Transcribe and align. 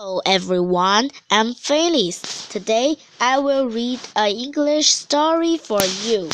Hello 0.00 0.20
everyone, 0.24 1.10
I'm 1.28 1.54
Phyllis. 1.54 2.46
Today 2.46 2.98
I 3.18 3.40
will 3.40 3.66
read 3.68 3.98
an 4.14 4.30
English 4.30 4.90
story 4.90 5.56
for 5.58 5.82
you. 5.82 6.30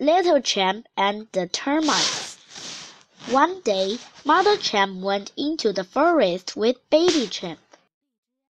Little 0.00 0.40
Champ 0.40 0.86
and 0.96 1.28
the 1.32 1.48
Termites. 1.48 2.38
One 3.28 3.60
day, 3.60 3.98
Mother 4.24 4.56
Champ 4.56 5.02
went 5.02 5.32
into 5.36 5.74
the 5.74 5.84
forest 5.84 6.56
with 6.56 6.78
Baby 6.88 7.26
Champ. 7.26 7.60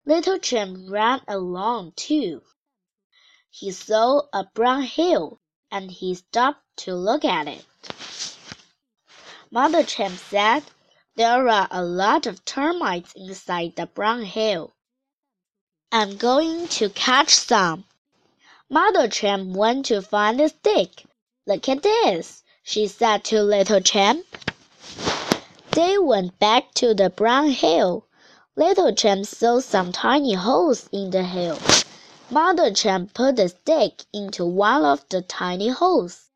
Little 0.04 0.38
Champ 0.38 0.88
ran 0.88 1.22
along 1.26 1.94
too. 1.96 2.42
He 3.50 3.72
saw 3.72 4.22
a 4.32 4.44
brown 4.54 4.82
hill 4.82 5.40
and 5.72 5.90
he 5.90 6.14
stopped 6.14 6.62
to 6.84 6.94
look 6.94 7.24
at 7.24 7.48
it. 7.48 7.66
Mother 9.50 9.82
Champ 9.82 10.16
said, 10.16 10.62
there 11.16 11.48
are 11.48 11.66
a 11.70 11.82
lot 11.82 12.26
of 12.26 12.44
termites 12.44 13.14
inside 13.16 13.74
the 13.76 13.86
brown 13.86 14.22
hill. 14.22 14.74
I'm 15.90 16.18
going 16.18 16.68
to 16.68 16.90
catch 16.90 17.30
some. 17.30 17.84
Mother 18.68 19.08
Champ 19.08 19.56
went 19.56 19.86
to 19.86 20.02
find 20.02 20.38
a 20.40 20.50
stick. 20.50 21.04
Look 21.46 21.70
at 21.70 21.82
this, 21.82 22.42
she 22.62 22.86
said 22.86 23.24
to 23.24 23.42
Little 23.42 23.80
Champ. 23.80 24.26
They 25.70 25.96
went 25.96 26.38
back 26.38 26.74
to 26.74 26.92
the 26.92 27.08
brown 27.08 27.48
hill. 27.50 28.04
Little 28.54 28.94
Champ 28.94 29.24
saw 29.24 29.60
some 29.60 29.92
tiny 29.92 30.34
holes 30.34 30.88
in 30.92 31.10
the 31.10 31.22
hill. 31.22 31.58
Mother 32.28 32.74
Champ 32.74 33.14
put 33.14 33.36
the 33.36 33.48
stick 33.48 34.02
into 34.12 34.44
one 34.44 34.84
of 34.84 35.08
the 35.08 35.22
tiny 35.22 35.68
holes. 35.68 36.28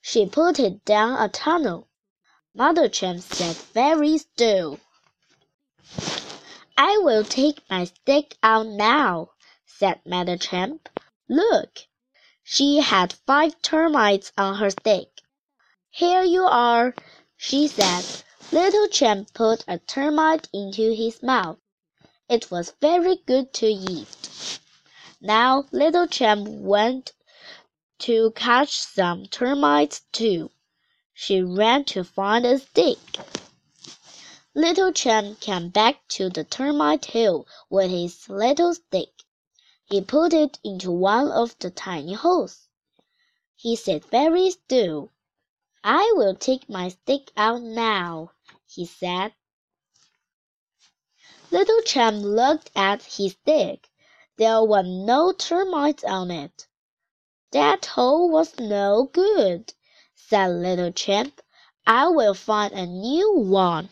She 0.00 0.24
put 0.24 0.58
it 0.58 0.84
down 0.86 1.20
a 1.20 1.28
tunnel. 1.28 1.87
Mother 2.58 2.88
Champ 2.88 3.22
sat 3.22 3.54
very 3.72 4.18
still. 4.18 4.80
I 6.76 6.98
will 6.98 7.22
take 7.22 7.62
my 7.70 7.84
stick 7.84 8.36
out 8.42 8.66
now, 8.66 9.30
said 9.64 10.00
Mother 10.04 10.36
Champ. 10.36 10.88
Look! 11.28 11.86
She 12.42 12.78
had 12.78 13.12
five 13.12 13.62
termites 13.62 14.32
on 14.36 14.56
her 14.56 14.70
stick. 14.70 15.22
Here 15.88 16.24
you 16.24 16.42
are, 16.42 16.96
she 17.36 17.68
said. 17.68 18.04
Little 18.50 18.88
Champ 18.88 19.32
put 19.34 19.64
a 19.68 19.78
termite 19.78 20.48
into 20.52 20.92
his 20.92 21.22
mouth. 21.22 21.58
It 22.28 22.50
was 22.50 22.74
very 22.80 23.18
good 23.24 23.52
to 23.52 23.68
eat. 23.68 24.58
Now 25.20 25.66
Little 25.70 26.08
Champ 26.08 26.48
went 26.48 27.12
to 28.00 28.32
catch 28.32 28.80
some 28.80 29.26
termites 29.26 30.00
too. 30.10 30.50
She 31.20 31.42
ran 31.42 31.84
to 31.86 32.04
find 32.04 32.46
a 32.46 32.60
stick. 32.60 32.96
Little 34.54 34.92
Champ 34.92 35.40
came 35.40 35.68
back 35.68 36.06
to 36.10 36.30
the 36.30 36.44
termite 36.44 37.06
hill 37.06 37.44
with 37.68 37.90
his 37.90 38.28
little 38.28 38.72
stick. 38.72 39.24
He 39.84 40.00
put 40.00 40.32
it 40.32 40.60
into 40.62 40.92
one 40.92 41.28
of 41.32 41.58
the 41.58 41.72
tiny 41.72 42.12
holes. 42.14 42.68
He 43.56 43.74
sat 43.74 44.04
very 44.04 44.48
still. 44.52 45.10
I 45.82 46.12
will 46.14 46.36
take 46.36 46.68
my 46.68 46.90
stick 46.90 47.32
out 47.36 47.62
now, 47.62 48.30
he 48.64 48.86
said. 48.86 49.34
Little 51.50 51.82
Champ 51.82 52.22
looked 52.22 52.70
at 52.76 53.02
his 53.02 53.32
stick. 53.32 53.90
There 54.36 54.62
were 54.62 54.84
no 54.84 55.32
termites 55.32 56.04
on 56.04 56.30
it. 56.30 56.68
That 57.50 57.86
hole 57.86 58.30
was 58.30 58.56
no 58.60 59.10
good 59.12 59.74
said 60.28 60.48
Little 60.48 60.92
Champ. 60.92 61.40
I 61.86 62.08
will 62.08 62.34
find 62.34 62.72
a 62.74 62.84
new 62.84 63.38
one. 63.38 63.88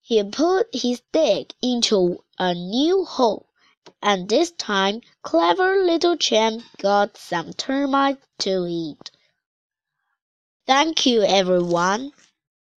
He 0.00 0.24
put 0.24 0.68
his 0.72 0.98
stick 0.98 1.52
into 1.60 2.24
a 2.38 2.54
new 2.54 3.04
hole, 3.04 3.46
and 4.00 4.28
this 4.28 4.50
time 4.52 5.02
clever 5.22 5.84
Little 5.84 6.16
Champ 6.16 6.62
got 6.78 7.16
some 7.16 7.52
termites 7.52 8.26
to 8.38 8.66
eat. 8.66 9.10
Thank 10.66 11.04
you, 11.04 11.22
everyone. 11.22 12.12